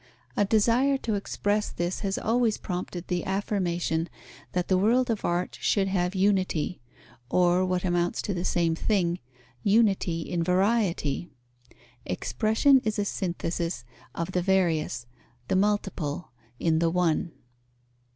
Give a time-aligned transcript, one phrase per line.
[0.35, 4.09] A desire to express this has always prompted the affirmation
[4.53, 6.81] that the world of art should have unity,
[7.29, 9.19] or, what amounts to the same thing,
[9.61, 11.29] unity in variety.
[12.03, 13.85] Expression is a synthesis
[14.15, 15.05] of the various,
[15.49, 17.31] the multiple, in the one.